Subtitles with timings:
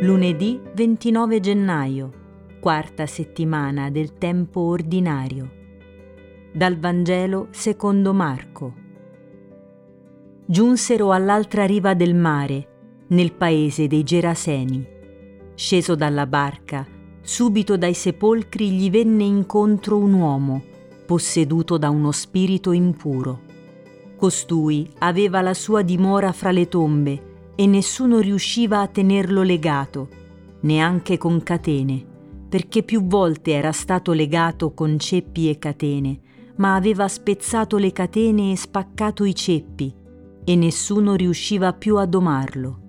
[0.00, 2.10] Lunedì 29 gennaio,
[2.60, 5.50] quarta settimana del tempo ordinario.
[6.52, 8.74] Dal Vangelo secondo Marco.
[10.44, 14.86] Giunsero all'altra riva del mare, nel paese dei Geraseni.
[15.54, 16.86] Sceso dalla barca,
[17.22, 20.62] subito dai sepolcri gli venne incontro un uomo,
[21.06, 23.40] posseduto da uno spirito impuro.
[24.14, 30.08] Costui aveva la sua dimora fra le tombe e nessuno riusciva a tenerlo legato,
[30.60, 32.04] neanche con catene,
[32.48, 36.20] perché più volte era stato legato con ceppi e catene,
[36.56, 39.92] ma aveva spezzato le catene e spaccato i ceppi,
[40.44, 42.80] e nessuno riusciva più a domarlo.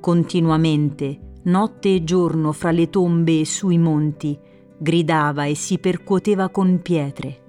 [0.00, 4.36] Continuamente, notte e giorno fra le tombe e sui monti,
[4.76, 7.42] gridava e si percuoteva con pietre.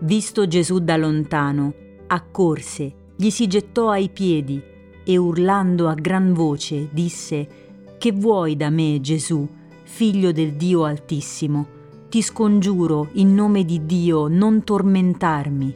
[0.00, 1.74] Visto Gesù da lontano,
[2.06, 4.76] accorse, gli si gettò ai piedi
[5.08, 7.48] e urlando a gran voce disse,
[7.96, 9.48] Che vuoi da me, Gesù,
[9.84, 11.66] figlio del Dio Altissimo?
[12.10, 15.74] Ti scongiuro, in nome di Dio, non tormentarmi.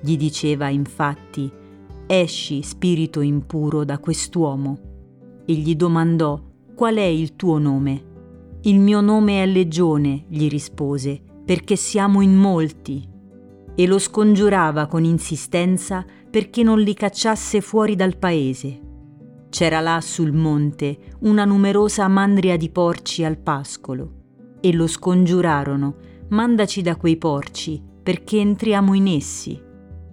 [0.00, 1.52] Gli diceva infatti,
[2.06, 4.78] Esci, spirito impuro, da quest'uomo.
[5.44, 6.40] E gli domandò,
[6.74, 8.04] Qual è il tuo nome?
[8.62, 13.06] Il mio nome è Legione, gli rispose, perché siamo in molti.
[13.80, 18.78] E lo scongiurava con insistenza perché non li cacciasse fuori dal paese.
[19.48, 25.96] C'era là sul monte una numerosa mandria di porci al pascolo e lo scongiurarono,
[26.28, 29.58] mandaci da quei porci perché entriamo in essi.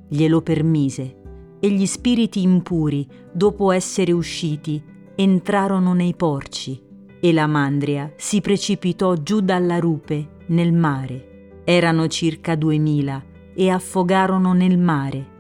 [0.07, 4.81] Glielo permise e gli spiriti impuri, dopo essere usciti,
[5.13, 6.81] entrarono nei porci
[7.19, 11.63] e la mandria si precipitò giù dalla rupe nel mare.
[11.65, 15.35] Erano circa duemila e affogarono nel mare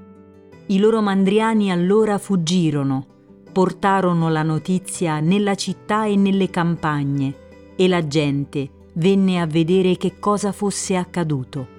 [0.69, 3.05] i loro mandriani allora fuggirono,
[3.53, 7.35] portarono la notizia nella città e nelle campagne
[7.77, 11.75] e la gente venne a vedere che cosa fosse accaduto.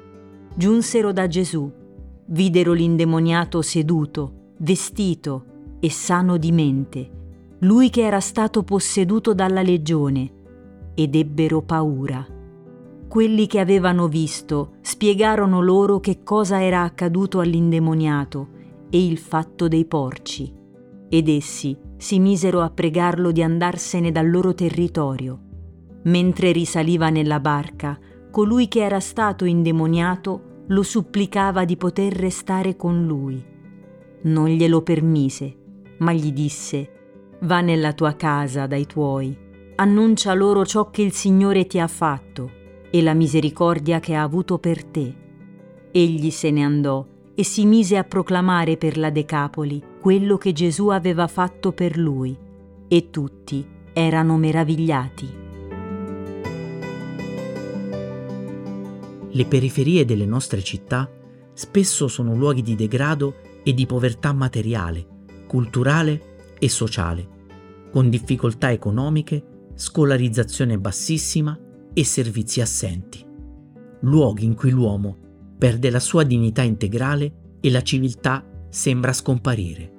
[0.54, 1.71] Giunsero da Gesù,
[2.28, 5.44] videro l'indemoniato seduto, vestito
[5.81, 7.10] e sano di mente,
[7.59, 10.32] lui che era stato posseduto dalla legione,
[10.94, 12.26] ed ebbero paura.
[13.08, 18.48] Quelli che avevano visto spiegarono loro che cosa era accaduto all'indemoniato
[18.91, 20.52] e il fatto dei porci,
[21.08, 25.41] ed essi si misero a pregarlo di andarsene dal loro territorio.
[26.02, 27.98] Mentre risaliva nella barca,
[28.30, 33.42] colui che era stato indemoniato lo supplicava di poter restare con lui.
[34.25, 35.56] Non glielo permise,
[36.00, 36.92] ma gli disse,
[37.40, 39.34] Va nella tua casa dai tuoi,
[39.76, 42.56] annuncia loro ciò che il Signore ti ha fatto
[42.91, 45.15] e la misericordia che ha avuto per te.
[45.91, 50.88] Egli se ne andò e si mise a proclamare per la Decapoli quello che Gesù
[50.88, 52.37] aveva fatto per lui,
[52.88, 55.47] e tutti erano meravigliati.
[59.31, 61.09] Le periferie delle nostre città
[61.53, 65.06] spesso sono luoghi di degrado e di povertà materiale,
[65.47, 67.28] culturale e sociale,
[67.91, 71.59] con difficoltà economiche, scolarizzazione bassissima
[71.98, 73.26] e servizi assenti.
[74.03, 75.16] Luoghi in cui l'uomo
[75.59, 79.92] perde la sua dignità integrale e la civiltà sembra scomparire.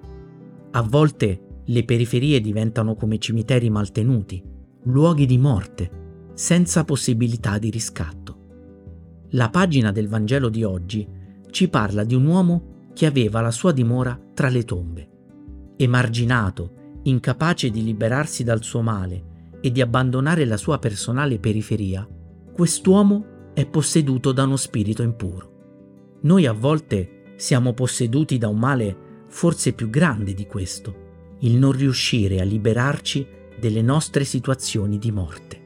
[0.72, 4.42] A volte le periferie diventano come cimiteri maltenuti,
[4.84, 5.92] luoghi di morte,
[6.36, 8.38] senza possibilità di riscatto.
[9.32, 11.06] La pagina del Vangelo di oggi
[11.52, 15.10] ci parla di un uomo che aveva la sua dimora tra le tombe.
[15.76, 19.29] Emarginato, incapace di liberarsi dal suo male
[19.62, 22.08] e di abbandonare la sua personale periferia,
[22.52, 26.18] quest'uomo è posseduto da uno spirito impuro.
[26.22, 28.98] Noi a volte siamo posseduti da un male
[29.28, 31.08] forse più grande di questo,
[31.40, 33.26] il non riuscire a liberarci
[33.60, 35.58] delle nostre situazioni di morte.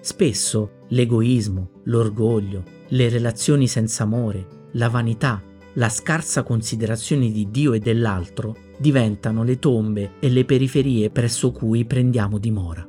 [0.00, 5.42] Spesso l'egoismo, l'orgoglio, le relazioni senza amore, la vanità,
[5.74, 11.84] la scarsa considerazione di Dio e dell'altro diventano le tombe e le periferie presso cui
[11.84, 12.86] prendiamo dimora.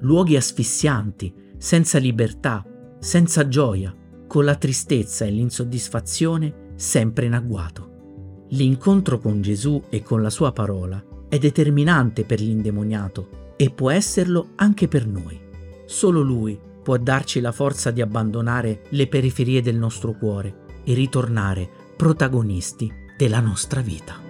[0.00, 2.64] Luoghi asfissianti, senza libertà,
[2.98, 3.94] senza gioia,
[4.26, 8.46] con la tristezza e l'insoddisfazione sempre in agguato.
[8.50, 14.50] L'incontro con Gesù e con la sua parola è determinante per l'indemoniato e può esserlo
[14.56, 15.38] anche per noi.
[15.84, 21.68] Solo Lui può darci la forza di abbandonare le periferie del nostro cuore e ritornare
[21.96, 24.29] protagonisti della nostra vita.